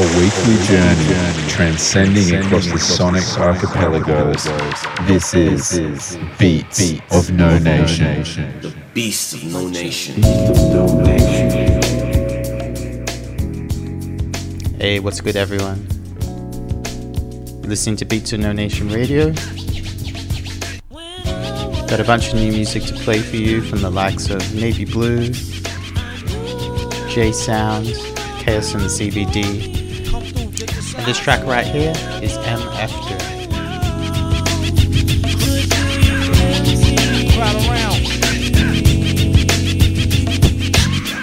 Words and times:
A 0.00 0.18
weekly 0.18 0.56
journey 0.64 1.48
transcending 1.50 2.34
across 2.34 2.66
the 2.66 2.78
sonic 2.78 3.22
archipelagos. 3.38 4.44
This 5.06 5.34
is 5.34 6.16
Beats 6.38 6.94
of 7.10 7.30
No 7.30 7.58
Nation. 7.58 8.22
The 8.62 8.72
Beast 8.94 9.34
of 9.34 9.44
No 9.44 9.68
Nation. 9.68 10.22
Hey, 14.80 15.00
what's 15.00 15.20
good, 15.20 15.36
everyone? 15.36 15.86
Listening 17.60 17.96
to 17.96 18.06
Beats 18.06 18.32
of 18.32 18.40
No 18.40 18.52
Nation 18.52 18.88
Radio. 18.88 19.34
Got 21.88 22.00
a 22.00 22.04
bunch 22.06 22.28
of 22.28 22.36
new 22.36 22.52
music 22.52 22.84
to 22.84 22.94
play 22.94 23.18
for 23.18 23.36
you 23.36 23.60
from 23.60 23.82
the 23.82 23.90
likes 23.90 24.30
of 24.30 24.54
Navy 24.54 24.86
Blue, 24.86 25.30
J 27.10 27.32
Sound, 27.32 27.88
Chaos 28.38 28.72
in 28.72 28.80
the 28.80 28.86
CBD. 28.86 29.79
And 31.00 31.08
this 31.08 31.18
track 31.18 31.42
right 31.46 31.66
here 31.66 31.94
is 32.22 32.36
M. 32.36 32.60
After. 32.76 33.16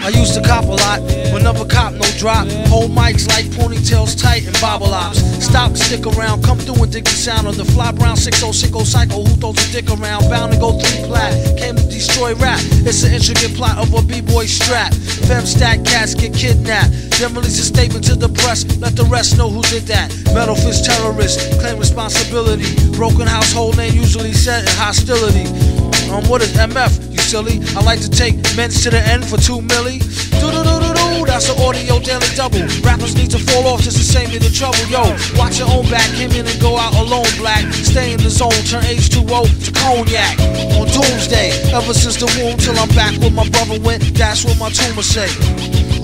I 0.03 0.09
used 0.15 0.33
to 0.33 0.41
cop 0.41 0.63
a 0.63 0.67
lot, 0.69 1.16
never 1.39 1.65
cop 1.65 1.93
no 1.93 2.07
drop. 2.17 2.47
Hold 2.67 2.91
mics 2.91 3.27
like 3.27 3.45
ponytails 3.45 4.19
tight 4.19 4.45
and 4.45 4.55
bobble 4.61 4.93
ops. 4.93 5.19
Stop, 5.43 5.75
stick 5.75 6.05
around, 6.05 6.43
come 6.43 6.57
through 6.57 6.81
and 6.83 6.91
dig 6.91 7.05
the 7.05 7.11
sound 7.11 7.47
of 7.47 7.57
the 7.57 7.65
fly 7.65 7.91
brown 7.91 8.17
6060 8.17 8.85
cycle 8.85 9.25
who 9.25 9.35
throws 9.35 9.57
a 9.67 9.71
dick 9.71 9.89
around. 9.89 10.29
Bound 10.29 10.53
to 10.53 10.59
go 10.59 10.77
three 10.79 11.05
plat, 11.05 11.33
came 11.57 11.75
to 11.75 11.83
destroy 11.83 12.33
rap. 12.35 12.59
It's 12.87 13.03
an 13.03 13.13
intricate 13.13 13.55
plot 13.55 13.77
of 13.77 13.93
a 13.93 14.01
b-boy 14.01 14.45
strap. 14.45 14.93
Fem 15.27 15.45
stack 15.45 15.83
cats 15.83 16.15
get 16.15 16.33
kidnapped. 16.33 16.91
Then 17.19 17.33
release 17.33 17.59
a 17.59 17.65
statement 17.65 18.05
to 18.05 18.15
the 18.15 18.29
press, 18.29 18.65
let 18.77 18.95
the 18.95 19.05
rest 19.05 19.37
know 19.37 19.49
who 19.49 19.61
did 19.63 19.83
that. 19.87 20.13
Metal 20.33 20.55
fist 20.55 20.85
terrorist. 20.85 21.59
claim 21.59 21.79
responsibility. 21.79 22.65
Broken 22.95 23.27
household 23.27 23.77
name 23.77 23.93
usually 23.93 24.33
set 24.33 24.63
in 24.63 24.73
hostility. 24.77 25.47
Um, 26.09 26.23
what 26.29 26.41
is 26.41 26.53
MF? 26.53 27.11
You 27.11 27.19
silly. 27.19 27.59
I 27.75 27.83
like 27.83 27.99
to 28.01 28.09
take 28.09 28.35
men's 28.55 28.81
to 28.83 28.89
the 28.89 28.99
end 28.99 29.25
for 29.25 29.37
two 29.37 29.59
milli. 29.59 29.99
Do 30.39 30.51
do 30.51 30.63
do 30.63 30.93
do 30.93 30.96
do. 31.17 31.25
That's 31.25 31.49
an 31.49 31.59
audio 31.61 31.99
daily 31.99 32.27
double. 32.35 32.61
Rappers 32.81 33.15
need 33.15 33.31
to 33.31 33.39
fall 33.39 33.67
off 33.67 33.81
just 33.81 33.97
to 33.97 34.03
save 34.03 34.29
me 34.29 34.37
the 34.37 34.49
trouble. 34.49 34.79
Yo, 34.89 35.01
watch 35.37 35.59
your 35.59 35.69
own 35.69 35.89
back. 35.89 36.07
Came 36.15 36.31
in 36.31 36.45
and 36.45 36.59
go 36.61 36.77
out 36.77 36.93
alone, 36.95 37.27
black. 37.37 37.63
Stay 37.73 38.13
in 38.13 38.19
the 38.19 38.29
zone. 38.29 38.51
Turn 38.69 38.83
H2O 38.83 39.65
to 39.65 39.71
cognac. 39.71 40.39
On 40.77 40.87
doomsday, 40.87 41.51
ever 41.73 41.93
since 41.93 42.17
the 42.17 42.27
womb 42.37 42.57
till 42.57 42.77
I'm 42.77 42.89
back 42.89 43.19
where 43.19 43.31
my 43.31 43.47
brother 43.49 43.79
went. 43.81 44.03
That's 44.15 44.45
what 44.45 44.57
my 44.57 44.69
tumor 44.69 45.03
say. 45.03 45.29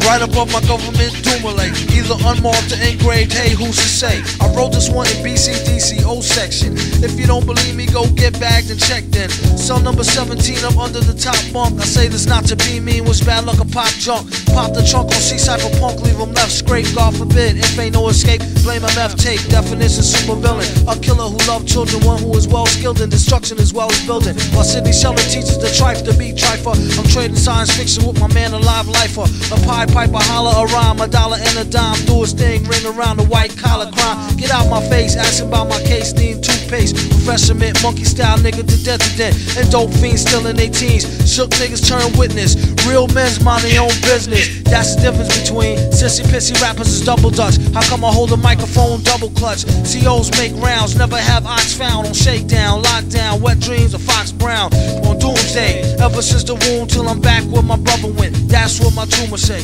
Right 0.04 0.22
above 0.22 0.52
my 0.52 0.60
government 0.68 1.16
Dumoulin, 1.24 1.72
either 1.96 2.20
unmarked 2.28 2.76
or 2.76 2.80
engraved. 2.84 3.32
Hey, 3.32 3.56
who's 3.56 3.80
to 3.80 3.88
say? 3.88 4.20
I 4.44 4.52
wrote 4.52 4.74
this 4.74 4.90
one 4.90 5.08
in 5.08 5.24
BCDC 5.24 6.04
O 6.04 6.20
section. 6.20 6.76
If 7.00 7.18
you 7.18 7.26
don't 7.26 7.46
believe 7.46 7.76
me, 7.76 7.88
go 7.88 8.06
get 8.12 8.38
bagged 8.40 8.70
and 8.70 8.80
checked 8.80 9.16
in. 9.16 9.30
Cell 9.58 9.80
number 9.80 10.04
17, 10.04 10.60
I'm 10.66 10.78
under 10.78 11.00
the 11.00 11.16
top 11.16 11.40
bunk. 11.54 11.80
I 11.80 11.86
say 11.86 12.10
this 12.10 12.26
not 12.28 12.44
to 12.52 12.56
be 12.58 12.82
mean, 12.82 13.06
was 13.06 13.22
bad 13.22 13.46
luck 13.46 13.60
a 13.60 13.66
pop 13.66 13.88
junk. 13.96 14.28
Pop 14.52 14.76
the 14.76 14.84
trunk 14.84 15.08
on 15.08 15.24
C 15.24 15.38
cypher 15.38 15.72
punk, 15.80 16.02
leave 16.02 16.20
him 16.20 16.34
left 16.34 16.52
scrape. 16.52 16.88
God 16.94 17.16
forbid, 17.16 17.56
if 17.56 17.80
ain't 17.80 17.94
no 17.96 18.10
escape, 18.10 18.42
blame 18.62 18.84
MF 18.84 19.16
tape. 19.16 19.40
Definition 19.48 20.04
super 20.04 20.36
villain, 20.36 20.68
a 20.84 21.00
killer 21.00 21.32
who 21.32 21.40
loved 21.48 21.68
children, 21.68 22.04
one 22.04 22.20
who 22.20 22.36
is 22.36 22.48
well 22.48 22.66
skilled 22.66 23.00
in 23.00 23.10
destruction 23.10 23.58
as 23.58 23.72
well 23.74 23.90
as 23.90 24.06
building. 24.06 24.36
While 24.52 24.68
Sidney 24.68 24.92
Sheldon 24.92 25.24
teaches 25.32 25.58
the 25.58 25.72
trife 25.72 26.04
to 26.04 26.14
be 26.20 26.34
trifer. 26.36 26.76
I'm 27.00 27.08
trading 27.08 27.40
science 27.40 27.72
fiction 27.72 28.06
with 28.06 28.20
my 28.20 28.28
man, 28.34 28.52
a 28.52 28.60
live 28.60 28.90
lifer. 28.90 29.24
A 29.56 29.58
pie 29.66 29.88
piper, 29.94 30.18
holler 30.18 30.66
a 30.66 30.74
rhyme, 30.74 31.00
a 31.00 31.08
dollar 31.08 31.38
and 31.40 31.58
a 31.60 31.66
dime. 31.70 31.96
Do 32.06 32.24
a 32.24 32.28
thing, 32.28 32.66
ring 32.66 32.86
around 32.86 33.18
the 33.18 33.26
white 33.26 33.56
collar 33.56 33.90
crime. 33.92 34.36
Get 34.36 34.52
out 34.52 34.68
my 34.70 34.82
face, 34.90 35.16
asking 35.16 35.48
about 35.48 35.70
my 35.70 35.80
case, 35.84 36.12
need 36.14 36.44
toothpaste. 36.44 36.96
Professor 37.12 37.54
mint, 37.54 37.82
monkey 37.84 38.04
style 38.04 38.38
nigga 38.40 38.66
to 38.66 38.78
death 38.84 39.06
to. 39.16 39.30
And 39.60 39.70
dope 39.72 39.94
fiends 40.02 40.22
still 40.22 40.48
in 40.48 40.58
their 40.58 40.70
teens. 40.70 41.06
Shook 41.30 41.52
niggas 41.62 41.88
turn 41.88 42.12
witness. 42.18 42.58
Real 42.90 43.08
men's 43.14 43.40
mind 43.44 43.64
their 43.64 43.82
own 43.82 43.96
business. 44.02 44.64
That's 44.64 44.96
the 44.96 45.14
difference 45.14 45.32
between 45.40 45.78
sissy 45.94 46.26
pissy 46.26 46.60
rappers 46.62 46.90
is 46.90 47.06
double 47.06 47.30
dutch. 47.30 47.58
How 47.74 47.84
come 47.88 48.04
I 48.04 48.12
hold 48.12 48.34
a 48.34 48.38
microphone 48.38 49.04
double 49.04 49.30
clutch? 49.30 49.64
COs 49.86 50.32
make 50.42 50.54
rounds, 50.58 50.98
never 50.98 51.18
have 51.18 51.46
ox 51.46 51.74
found 51.74 52.08
on 52.08 52.14
shakedown, 52.14 52.82
lockdown, 52.84 53.40
wet 53.42 53.60
dreams 53.60 53.94
of 53.94 54.02
Fox 54.02 54.32
Brown 54.32 54.74
on 55.06 55.20
doomsday. 55.20 55.96
Ever 56.02 56.22
since 56.22 56.44
the 56.44 56.56
womb 56.56 56.88
till 56.88 57.08
I'm 57.08 57.22
back 57.22 57.44
where 57.46 57.64
my 57.64 57.78
brother 57.78 58.12
went. 58.12 58.34
That's 58.50 58.80
what 58.80 58.94
my 58.96 59.06
tumor 59.06 59.38
say. 59.38 59.62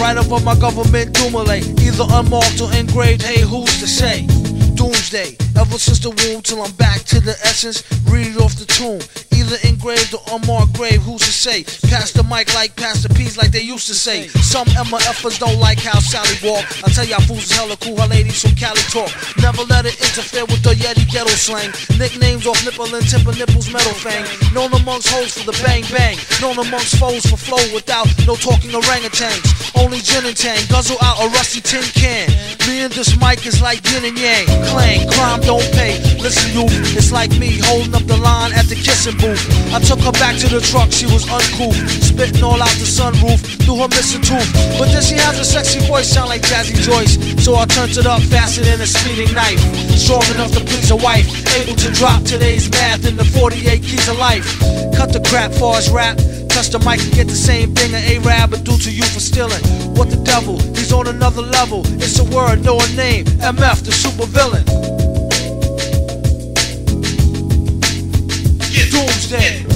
Right 0.00 0.16
above 0.16 0.44
my 0.44 0.56
government 0.56 1.14
Dumoulin, 1.14 1.62
either 1.80 2.04
unmarked 2.10 2.60
or 2.60 2.72
engraved. 2.74 3.22
Hey, 3.22 3.40
who's 3.40 3.78
to 3.80 3.86
say? 3.86 4.26
Doomsday, 4.84 5.40
ever 5.56 5.80
since 5.80 5.96
the 6.04 6.12
womb 6.12 6.44
till 6.44 6.60
I'm 6.60 6.76
back 6.76 7.00
to 7.08 7.16
the 7.16 7.32
essence. 7.40 7.80
Read 8.04 8.36
off 8.36 8.52
the 8.60 8.68
tomb, 8.68 9.00
either 9.32 9.56
engraved 9.64 10.12
or 10.12 10.20
unmarked 10.28 10.76
grave. 10.76 11.00
Who's 11.00 11.24
to 11.24 11.32
say? 11.32 11.64
Pass 11.88 12.12
the 12.12 12.20
mic 12.20 12.52
like 12.52 12.76
Pastor 12.76 13.08
P's, 13.08 13.40
like 13.40 13.48
they 13.48 13.64
used 13.64 13.88
to 13.88 13.94
say. 13.96 14.28
Some 14.44 14.68
MFers 14.76 15.40
don't 15.40 15.56
like 15.56 15.80
how 15.80 15.96
Sally 16.04 16.36
walk. 16.44 16.68
I 16.84 16.92
tell 16.92 17.08
y'all 17.08 17.24
fools 17.24 17.48
is 17.48 17.56
hella 17.56 17.80
cool, 17.80 17.96
her 17.96 18.08
ladies 18.12 18.44
from 18.44 18.52
Cali 18.60 18.84
talk. 18.92 19.08
Never 19.40 19.64
let 19.72 19.88
it 19.88 19.96
interfere 20.04 20.44
with 20.52 20.60
the 20.60 20.76
Yeti 20.76 21.08
ghetto 21.08 21.32
slang. 21.32 21.72
Nicknames 21.96 22.44
off 22.44 22.60
nipple 22.60 22.92
and 22.92 23.08
tip 23.08 23.24
of 23.24 23.40
nipples, 23.40 23.72
metal 23.72 23.96
fang. 23.96 24.28
Known 24.52 24.68
amongst 24.76 25.08
hoes 25.08 25.32
for 25.32 25.48
the 25.48 25.56
bang 25.64 25.88
bang. 25.88 26.20
Known 26.44 26.60
amongst 26.60 27.00
foes 27.00 27.24
for 27.24 27.40
flow 27.40 27.64
without 27.72 28.04
no 28.28 28.36
talking 28.36 28.76
orangutans. 28.76 29.40
Only 29.80 30.04
gin 30.04 30.28
and 30.28 30.36
tang, 30.36 30.60
guzzle 30.68 31.00
out 31.00 31.24
a 31.24 31.32
rusty 31.32 31.64
tin 31.64 31.88
can. 31.96 32.28
Me 32.68 32.84
and 32.84 32.92
this 32.92 33.16
mic 33.16 33.46
is 33.48 33.64
like 33.64 33.80
yin 33.88 34.04
and 34.04 34.18
yang. 34.20 34.44
Clang, 34.74 35.06
crime 35.06 35.40
don't 35.46 35.70
pay. 35.70 36.02
Listen, 36.18 36.50
you, 36.50 36.66
it's 36.98 37.12
like 37.12 37.30
me 37.38 37.62
holding 37.62 37.94
up 37.94 38.02
the 38.10 38.16
line 38.16 38.50
at 38.58 38.66
the 38.66 38.74
kissing 38.74 39.14
booth. 39.22 39.38
I 39.70 39.78
took 39.78 40.00
her 40.02 40.10
back 40.18 40.34
to 40.42 40.48
the 40.50 40.58
truck, 40.58 40.90
she 40.90 41.06
was 41.06 41.22
uncouth. 41.30 41.78
Spitting 42.02 42.42
all 42.42 42.58
out 42.58 42.74
the 42.82 42.88
sunroof 42.90 43.38
through 43.62 43.78
her 43.78 43.88
missing 43.94 44.22
tooth. 44.26 44.50
But 44.74 44.90
then 44.90 45.02
she 45.02 45.14
has 45.14 45.38
a 45.38 45.44
sexy 45.44 45.78
voice, 45.86 46.10
sound 46.10 46.28
like 46.28 46.42
Jazzy 46.42 46.74
Joyce. 46.74 47.14
So 47.38 47.54
I 47.54 47.66
turned 47.66 47.96
it 47.96 48.06
up 48.06 48.20
faster 48.34 48.62
than 48.66 48.80
a 48.80 48.86
speeding 48.86 49.32
knife. 49.32 49.62
Strong 49.94 50.26
enough 50.34 50.50
to 50.58 50.60
please 50.66 50.90
a 50.90 50.96
wife. 50.96 51.30
Able 51.54 51.78
to 51.78 51.90
drop 51.94 52.24
today's 52.24 52.68
math 52.70 53.06
in 53.06 53.14
the 53.14 53.24
48 53.24 53.62
keys 53.80 54.08
of 54.08 54.18
life. 54.18 54.58
Cut 54.98 55.12
the 55.12 55.22
crap 55.30 55.52
for 55.54 55.76
his 55.76 55.88
rap. 55.90 56.18
Touch 56.54 56.70
the 56.70 56.78
mic 56.78 57.02
and 57.02 57.12
get 57.12 57.26
the 57.26 57.34
same 57.34 57.74
thing 57.74 57.92
an 57.92 58.04
A-Rab 58.04 58.52
would 58.52 58.62
do 58.62 58.78
to 58.78 58.88
you 58.88 59.02
for 59.02 59.18
stealing. 59.18 59.60
What 59.96 60.08
the 60.08 60.22
devil? 60.22 60.56
He's 60.78 60.92
on 60.92 61.08
another 61.08 61.42
level. 61.42 61.82
It's 62.00 62.20
a 62.20 62.24
word, 62.24 62.64
no 62.64 62.78
a 62.78 62.88
name. 62.94 63.24
MF, 63.42 63.82
the 63.82 63.90
super 63.90 64.24
villain. 64.24 64.64
Doomsday. 68.94 69.73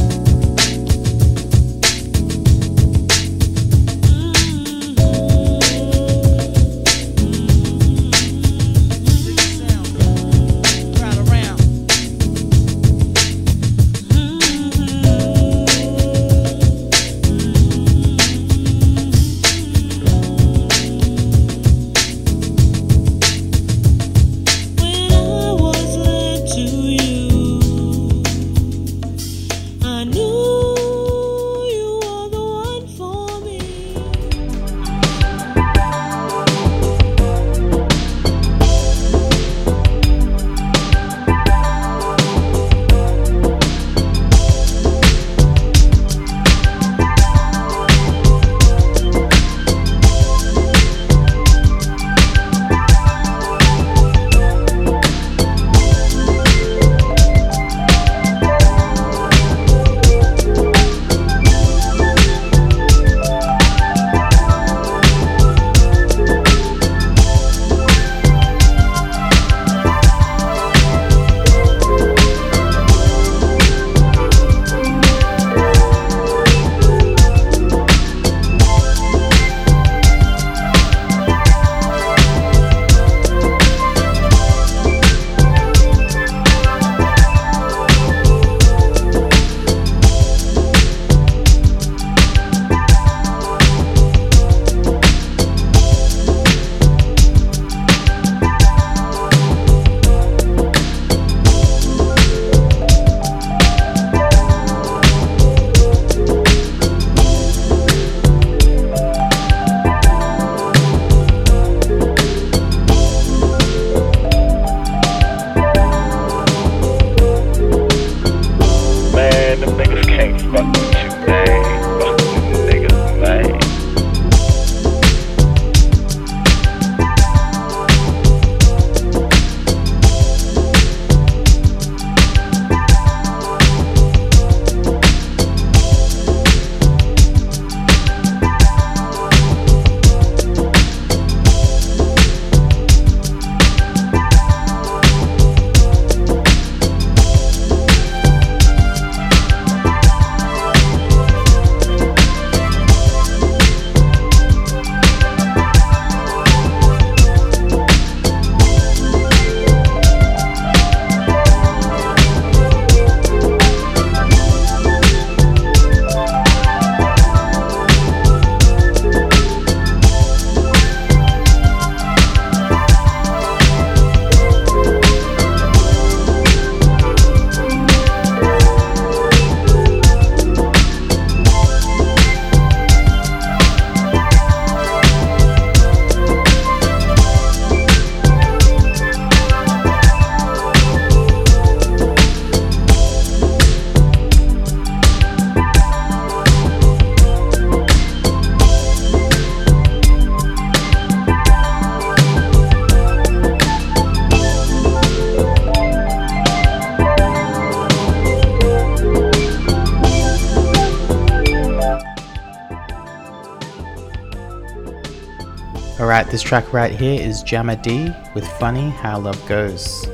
This 216.30 216.42
track 216.42 216.74
right 216.74 216.92
here 216.92 217.18
is 217.18 217.42
Jammer 217.42 217.76
D 217.76 218.10
with 218.34 218.46
Funny 218.58 218.90
How 218.90 219.18
Love 219.18 219.42
Goes. 219.48 220.04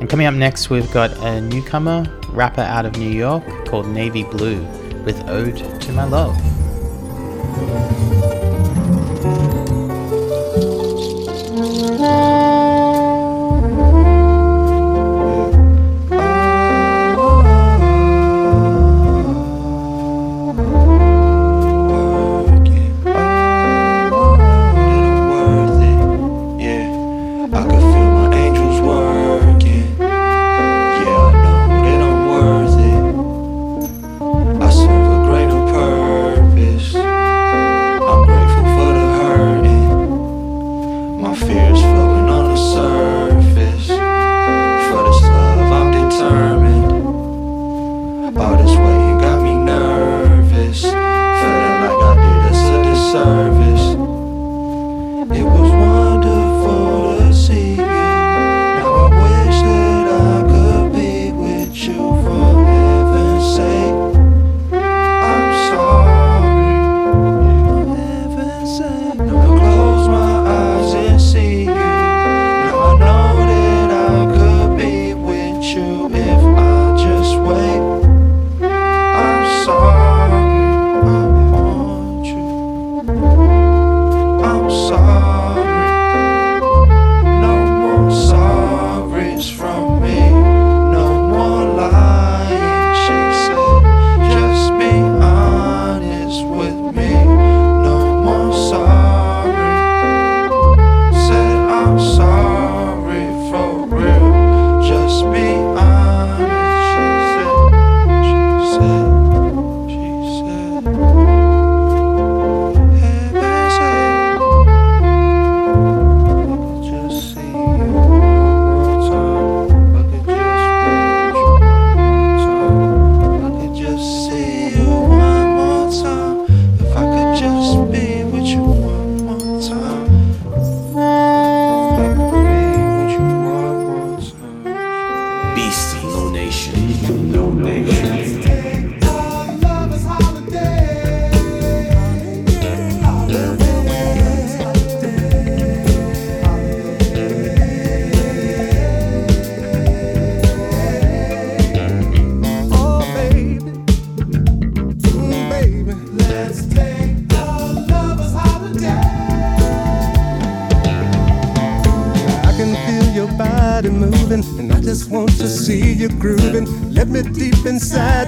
And 0.00 0.10
coming 0.10 0.26
up 0.26 0.34
next, 0.34 0.70
we've 0.70 0.90
got 0.90 1.16
a 1.18 1.40
newcomer, 1.40 2.04
rapper 2.30 2.62
out 2.62 2.84
of 2.84 2.98
New 2.98 3.08
York 3.08 3.44
called 3.66 3.86
Navy 3.86 4.24
Blue 4.24 4.60
with 5.04 5.22
Ode 5.28 5.80
to 5.82 5.92
My 5.92 6.02
Love. 6.02 6.51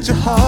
your 0.08 0.16
heart. 0.16 0.43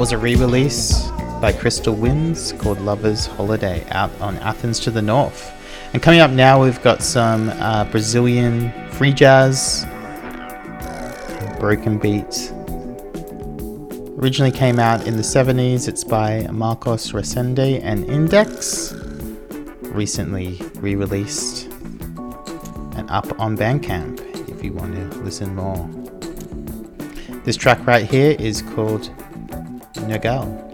Was 0.00 0.12
a 0.12 0.16
re 0.16 0.34
release 0.34 1.10
by 1.42 1.52
Crystal 1.52 1.94
Winds 1.94 2.54
called 2.54 2.80
Lover's 2.80 3.26
Holiday 3.26 3.84
out 3.90 4.10
on 4.18 4.38
Athens 4.38 4.86
of 4.86 4.94
the 4.94 5.02
North. 5.02 5.52
And 5.92 6.02
coming 6.02 6.20
up 6.20 6.30
now, 6.30 6.62
we've 6.62 6.80
got 6.80 7.02
some 7.02 7.50
uh, 7.50 7.84
Brazilian 7.84 8.72
free 8.92 9.12
jazz, 9.12 9.84
broken 11.60 11.98
beat. 11.98 12.50
Originally 14.18 14.50
came 14.50 14.78
out 14.78 15.06
in 15.06 15.18
the 15.18 15.22
70s, 15.22 15.86
it's 15.86 16.02
by 16.02 16.46
Marcos 16.50 17.12
Resende 17.12 17.78
and 17.82 18.06
Index. 18.06 18.94
Recently 19.82 20.58
re 20.76 20.94
released 20.94 21.66
and 22.96 23.04
up 23.10 23.38
on 23.38 23.54
Bandcamp 23.54 24.48
if 24.48 24.64
you 24.64 24.72
want 24.72 24.94
to 24.94 25.18
listen 25.18 25.54
more. 25.54 25.86
This 27.44 27.56
track 27.56 27.86
right 27.86 28.10
here 28.10 28.34
is 28.38 28.62
called 28.62 29.10
Legal. 30.10 30.69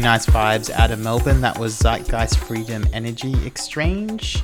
nice 0.00 0.26
vibes 0.26 0.70
out 0.70 0.90
of 0.90 0.98
Melbourne. 1.00 1.40
That 1.40 1.58
was 1.58 1.74
Zeitgeist 1.74 2.38
Freedom 2.38 2.86
Energy 2.92 3.34
Exchange. 3.46 4.42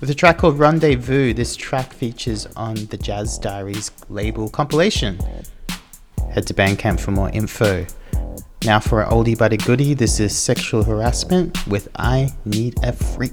With 0.00 0.10
a 0.10 0.14
track 0.14 0.38
called 0.38 0.58
Rendezvous, 0.58 1.34
this 1.34 1.56
track 1.56 1.92
features 1.92 2.46
on 2.56 2.74
the 2.86 2.96
Jazz 2.96 3.38
Diaries 3.38 3.90
label 4.08 4.48
compilation. 4.48 5.18
Head 6.32 6.46
to 6.46 6.54
Bandcamp 6.54 7.00
for 7.00 7.10
more 7.10 7.30
info. 7.30 7.86
Now 8.64 8.80
for 8.80 9.02
an 9.02 9.10
oldie 9.10 9.36
but 9.36 9.52
a 9.52 9.56
goodie, 9.56 9.94
this 9.94 10.20
is 10.20 10.36
Sexual 10.36 10.84
Harassment 10.84 11.66
with 11.66 11.88
I 11.96 12.30
Need 12.44 12.76
a 12.82 12.92
Freak. 12.92 13.32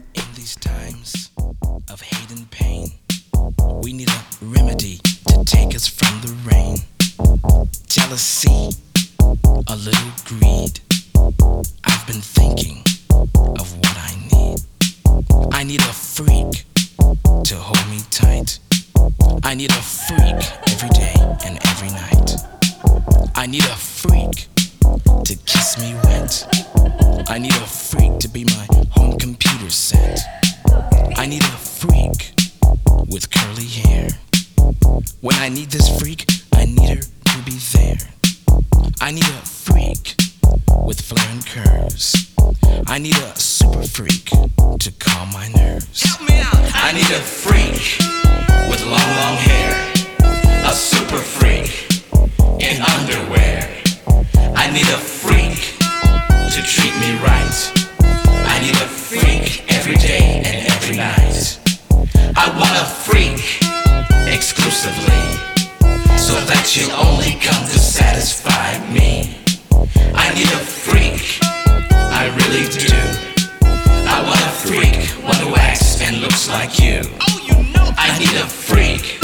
like 76.50 76.80
you. 76.80 77.02
Oh, 77.22 77.40
you 77.46 77.54
know 77.74 77.94
I 77.98 78.18
need 78.18 78.36
a 78.42 78.48
freak. 78.48 79.20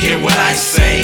Hear 0.00 0.18
what 0.22 0.36
I 0.36 0.52
say. 0.54 0.97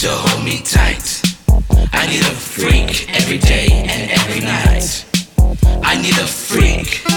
to 0.00 0.08
hold 0.08 0.42
me 0.42 0.56
tight. 0.62 1.20
I 1.92 2.06
need 2.06 2.22
a 2.22 2.34
freak 2.34 3.10
every 3.10 3.36
day 3.36 3.68
and 3.70 4.10
every 4.10 4.40
night. 4.40 5.04
I 5.82 6.00
need 6.00 6.16
a 6.16 6.26
freak. 6.26 7.09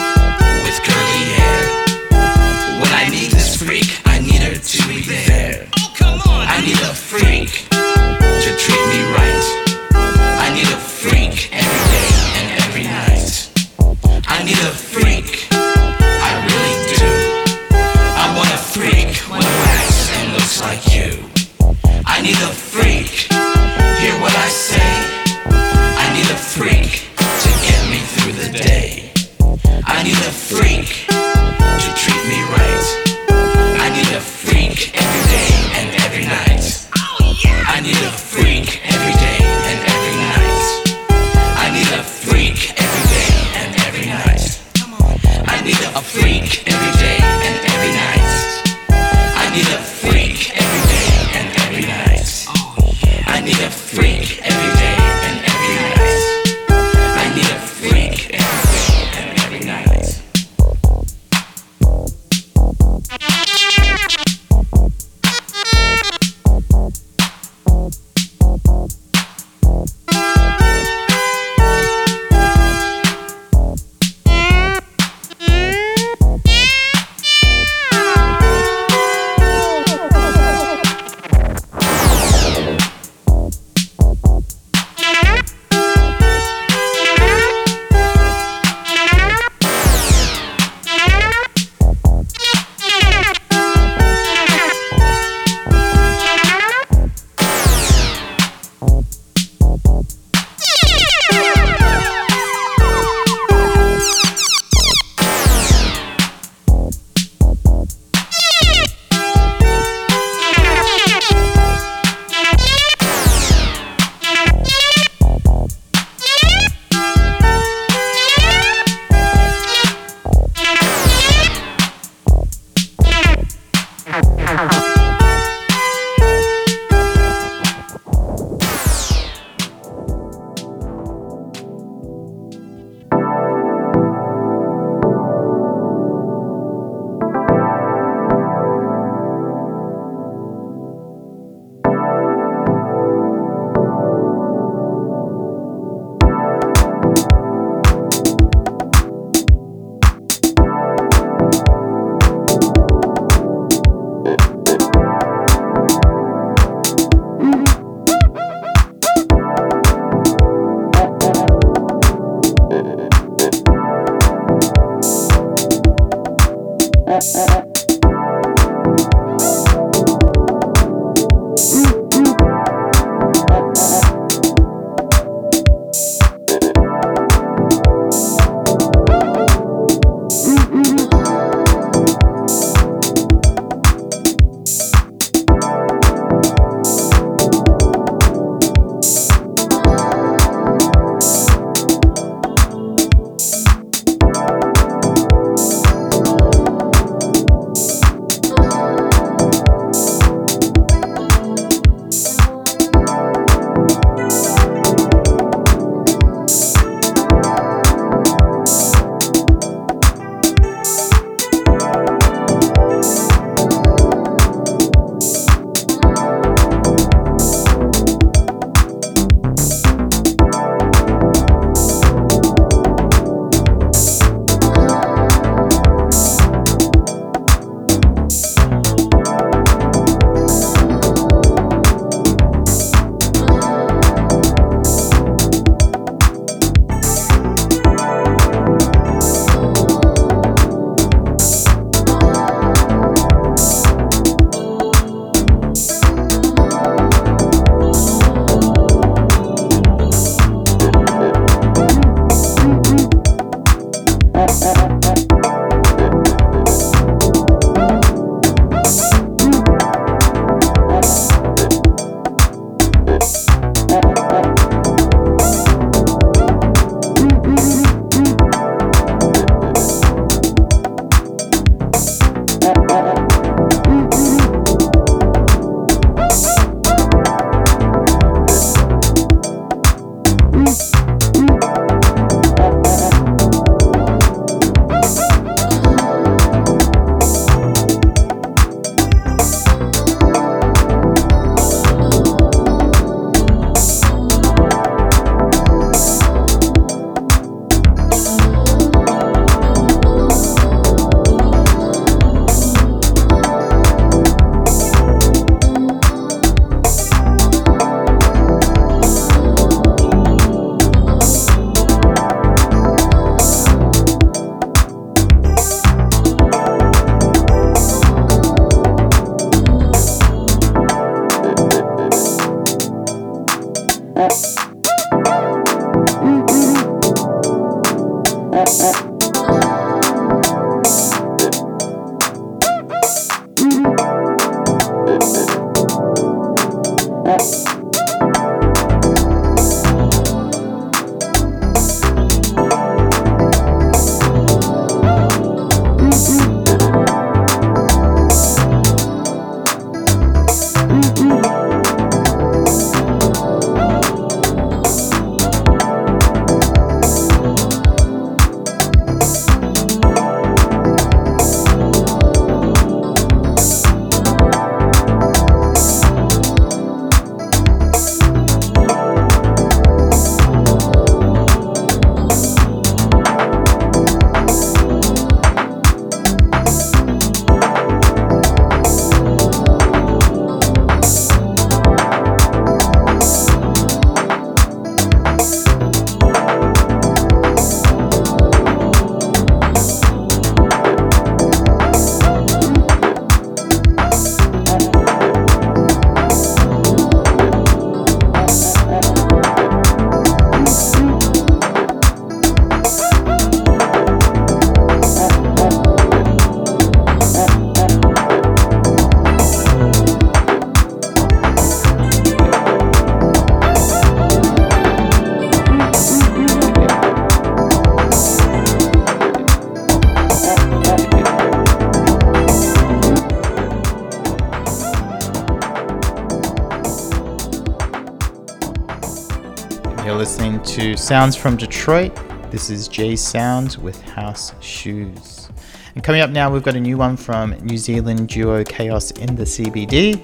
Sounds 431.03 431.35
from 431.35 431.57
Detroit. 431.57 432.17
This 432.49 432.69
is 432.69 432.87
Jay 432.87 433.17
Sounds 433.17 433.77
with 433.77 434.01
House 434.03 434.53
Shoes. 434.61 435.49
And 435.95 436.01
coming 436.01 436.21
up 436.21 436.29
now, 436.29 436.49
we've 436.49 436.63
got 436.63 436.77
a 436.77 436.79
new 436.79 436.95
one 436.97 437.17
from 437.17 437.51
New 437.59 437.77
Zealand 437.77 438.29
duo 438.29 438.63
Chaos 438.63 439.11
in 439.11 439.35
the 439.35 439.43
CBD. 439.43 440.17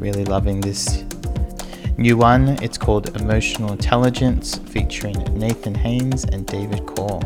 Really 0.00 0.24
loving 0.24 0.60
this 0.60 1.02
new 1.98 2.16
one. 2.16 2.50
It's 2.62 2.78
called 2.78 3.20
Emotional 3.20 3.72
Intelligence 3.72 4.58
featuring 4.58 5.16
Nathan 5.36 5.74
Haines 5.74 6.22
and 6.22 6.46
David 6.46 6.86
Core. 6.86 7.20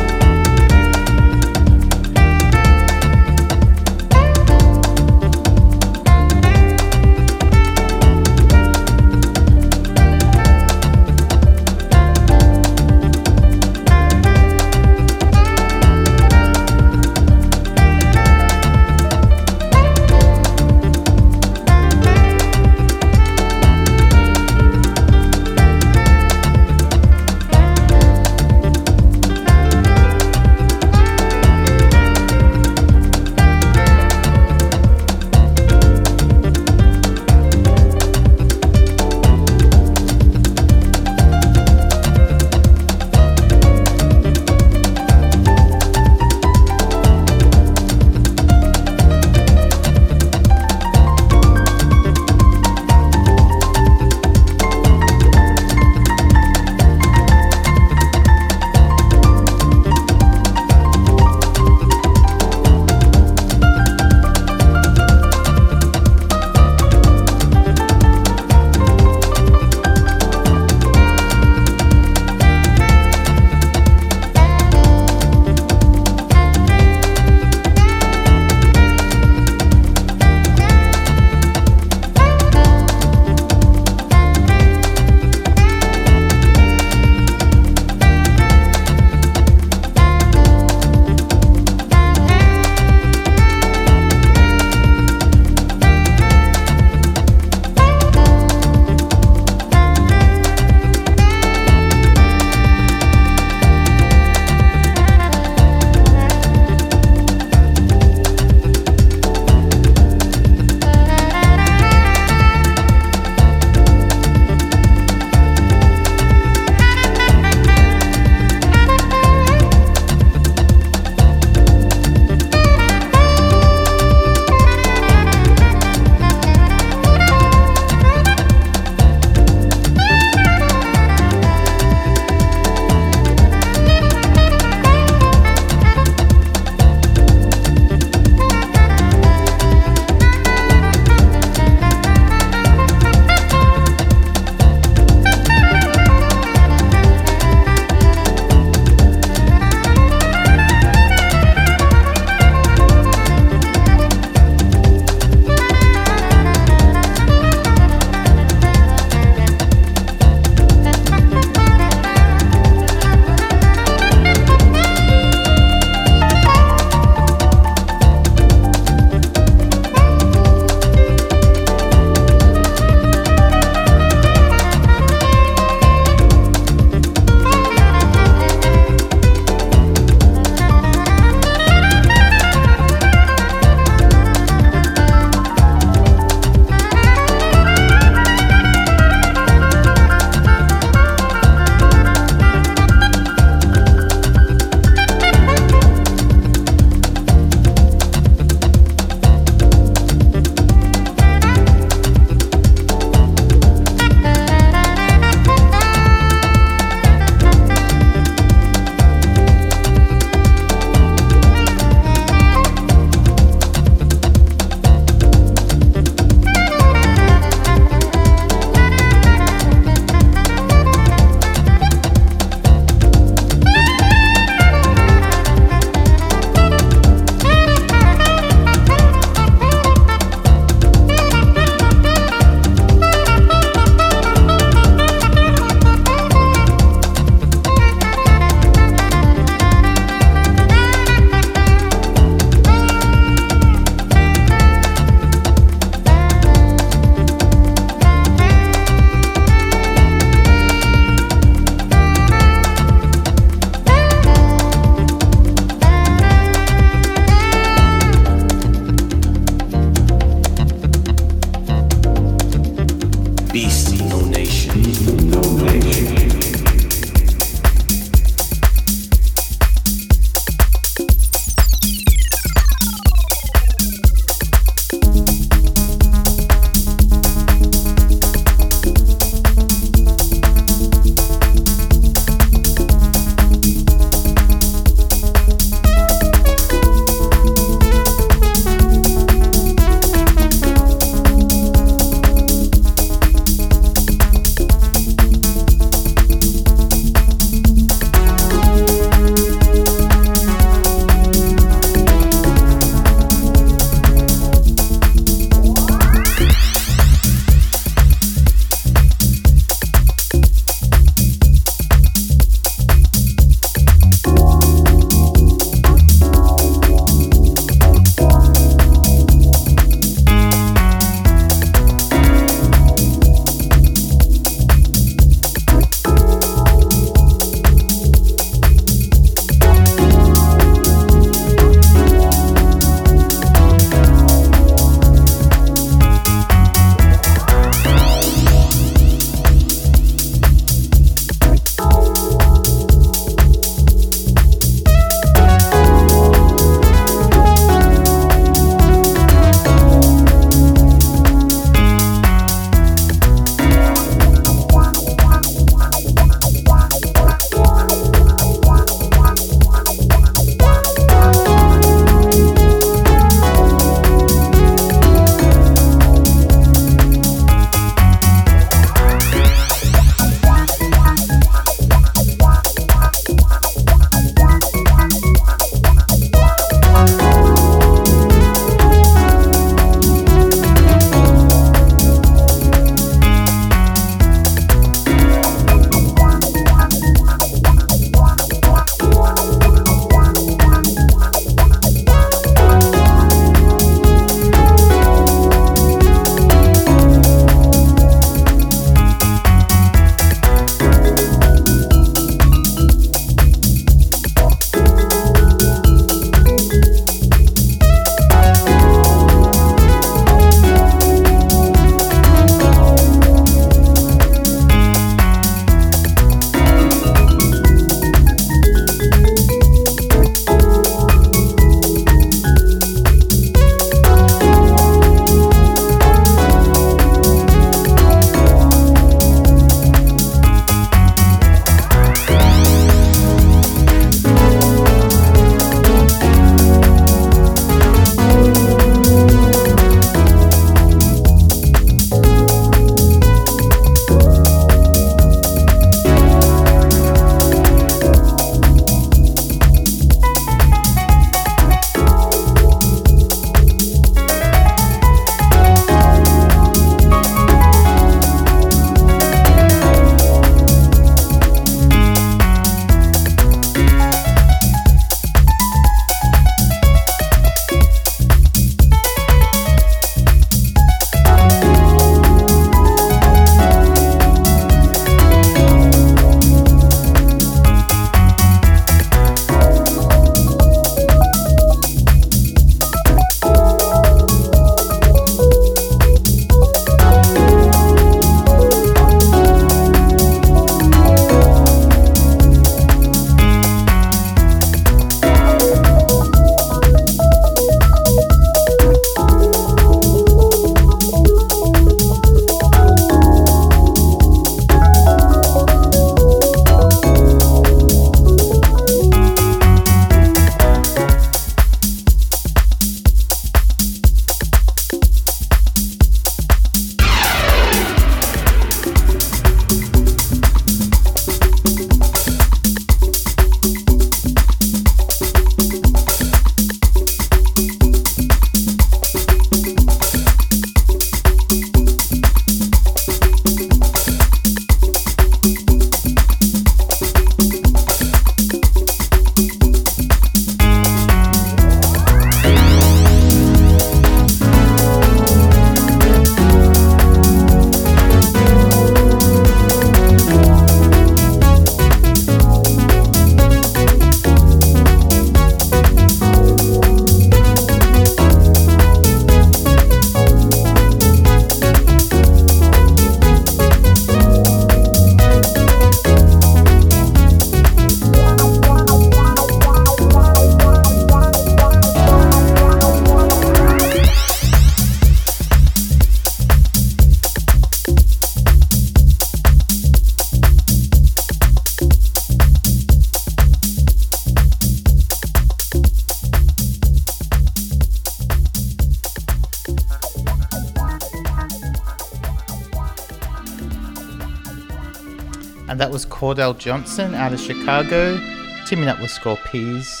Cordell 596.30 596.56
Johnson 596.56 597.12
out 597.16 597.32
of 597.32 597.40
Chicago, 597.40 598.16
teaming 598.64 598.88
up 598.88 599.00
with 599.00 599.10
Scorpies 599.10 600.00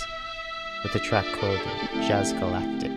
with 0.84 0.94
a 0.94 1.00
track 1.00 1.26
called 1.40 1.58
Jazz 2.06 2.32
Galactic. 2.34 2.92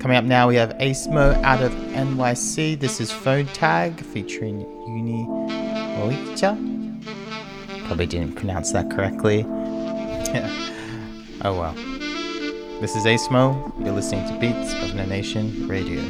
Coming 0.00 0.16
up 0.16 0.24
now, 0.24 0.48
we 0.48 0.56
have 0.56 0.70
Acemo 0.78 1.40
out 1.44 1.62
of 1.62 1.70
NYC. 1.70 2.80
This 2.80 3.00
is 3.00 3.12
Phone 3.12 3.46
Tag 3.46 4.00
featuring 4.00 4.62
Uni 4.88 5.24
Oicha. 6.00 6.56
Probably 7.86 8.06
didn't 8.06 8.34
pronounce 8.34 8.72
that 8.72 8.90
correctly. 8.90 9.44
oh 11.44 11.56
well. 11.56 11.74
This 12.80 12.96
is 12.96 13.04
Acemo. 13.04 13.72
You're 13.84 13.94
listening 13.94 14.26
to 14.26 14.36
Beats 14.40 14.74
of 14.82 14.96
No 14.96 15.06
Nation 15.06 15.68
Radio. 15.68 16.00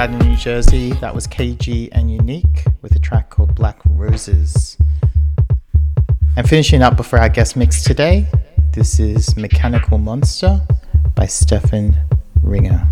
Out 0.00 0.08
in 0.08 0.18
New 0.30 0.34
Jersey. 0.34 0.92
That 0.94 1.14
was 1.14 1.26
KG 1.26 1.90
and 1.92 2.10
Unique 2.10 2.64
with 2.80 2.96
a 2.96 2.98
track 2.98 3.28
called 3.28 3.54
Black 3.54 3.78
Roses. 3.84 4.78
And 6.38 6.48
finishing 6.48 6.80
up 6.80 6.96
before 6.96 7.18
our 7.18 7.28
guest 7.28 7.54
mix 7.54 7.84
today, 7.84 8.26
this 8.72 8.98
is 8.98 9.36
Mechanical 9.36 9.98
Monster 9.98 10.62
by 11.14 11.26
Stefan 11.26 11.94
Ringer. 12.42 12.88